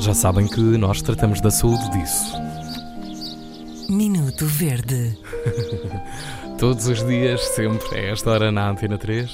[0.00, 2.34] Já sabem que nós tratamos da saúde disso.
[3.88, 5.16] Minuto Verde.
[6.58, 9.30] Todos os dias, sempre, a esta hora na Antena 3,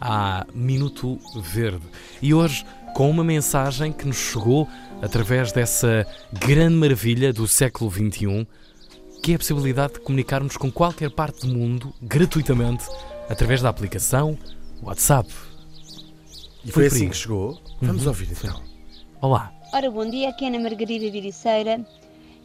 [0.00, 1.18] há Minuto
[1.52, 1.82] Verde.
[2.22, 2.64] E hoje,
[2.94, 4.68] com uma mensagem que nos chegou
[5.02, 8.46] através dessa grande maravilha do século XXI,
[9.20, 12.84] que é a possibilidade de comunicarmos com qualquer parte do mundo gratuitamente
[13.28, 14.38] através da aplicação
[14.80, 15.28] WhatsApp.
[16.68, 17.58] E foi Foi assim que chegou.
[17.80, 18.08] Vamos Uhum.
[18.08, 18.60] ouvir então.
[19.22, 19.50] Olá.
[19.72, 21.80] Ora, bom dia, aqui é Ana Margarida Viriceira.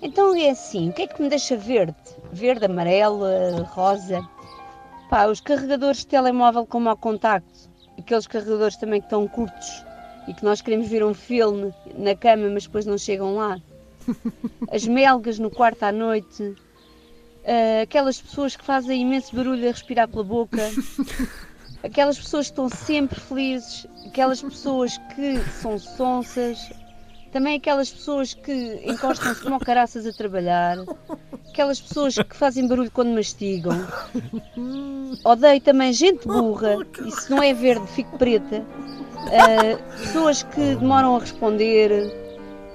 [0.01, 1.95] Então é assim, o que é que me deixa verde?
[2.31, 3.25] Verde, amarelo,
[3.65, 4.21] rosa?
[5.09, 9.83] Pá, os carregadores de telemóvel como ao contacto, aqueles carregadores também que estão curtos
[10.27, 13.59] e que nós queremos ver um filme na cama, mas depois não chegam lá.
[14.71, 16.53] As melgas no quarto à noite,
[17.43, 20.57] eh, aquelas pessoas que fazem imenso barulho a respirar pela boca,
[21.83, 26.71] aquelas pessoas que estão sempre felizes, aquelas pessoas que são sonsas,
[27.31, 30.77] também aquelas pessoas que encostam-se como caraças a trabalhar,
[31.49, 33.75] aquelas pessoas que fazem barulho quando mastigam.
[35.25, 38.63] Odeio também gente burra, e se não é verde, fico preta.
[39.15, 42.13] Ah, pessoas que demoram a responder,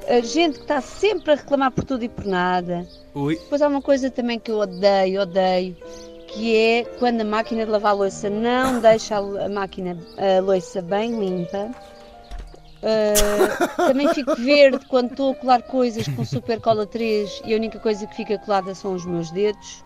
[0.09, 2.87] ah, gente que está sempre a reclamar por tudo e por nada.
[3.15, 3.37] Ui.
[3.37, 5.77] Depois há uma coisa também que eu odeio, odeio,
[6.29, 10.81] que é quando a máquina de lavar louça não deixa a a máquina, a louça
[10.83, 11.71] bem limpa.
[12.81, 17.57] Uh, também fico verde quando estou a colar coisas com super cola 3 e a
[17.57, 19.85] única coisa que fica colada são os meus dedos.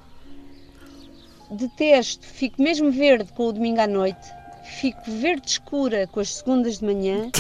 [1.51, 4.31] Detesto, fico mesmo verde com o domingo à noite,
[4.65, 7.31] fico verde escura com as segundas de manhã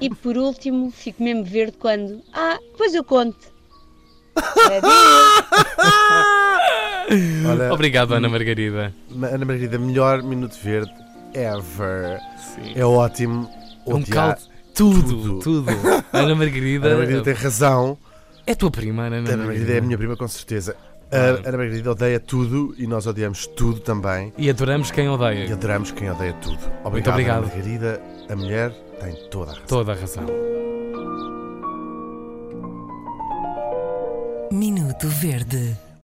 [0.00, 2.22] e por último fico mesmo verde quando.
[2.32, 3.52] Ah, depois eu conto.
[4.36, 5.51] Adeus.
[7.72, 8.92] Obrigado, Ana Margarida.
[9.10, 10.92] Ana Margarida, melhor minuto verde
[11.34, 12.20] ever.
[12.36, 12.72] Sim.
[12.74, 13.48] É ótimo.
[13.86, 14.40] É um caldo.
[14.74, 15.38] Tudo, tudo.
[15.40, 15.70] tudo.
[16.12, 16.86] Ana Margarida.
[16.88, 17.96] Ana Margarida tem razão.
[18.46, 19.46] É tua prima, Ana Ana Margarida.
[19.46, 20.76] Margarida é a minha prima, com certeza.
[21.10, 24.32] A Ana Margarida odeia tudo e nós odiamos tudo também.
[24.38, 25.52] E adoramos quem E odeia.
[25.52, 26.58] adoramos quem odeia tudo.
[26.84, 27.44] Obrigado, obrigado.
[27.44, 28.02] Ana Margarida.
[28.28, 29.66] A mulher tem toda a razão.
[29.66, 30.26] Toda a razão.
[34.50, 35.76] Minuto Verde.